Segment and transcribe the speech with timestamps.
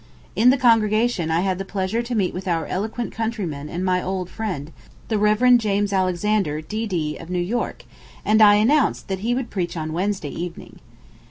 [0.35, 4.01] In the congregation I had the pleasure to meet with our eloquent countryman and my
[4.01, 4.71] old friend,
[5.09, 5.59] the Rev.
[5.59, 7.83] James Alexander, D.D., of New York,
[8.25, 10.79] and I announced that he would preach on Wednesday evening.